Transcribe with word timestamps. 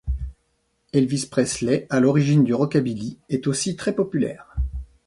Elvis 0.93 1.27
Presley 1.29 1.85
à 1.91 1.99
l'origine 1.99 2.43
du 2.43 2.55
rockabilly 2.55 3.19
est 3.29 3.45
aussi 3.45 3.75
très 3.75 3.93
populaire. 3.93 4.51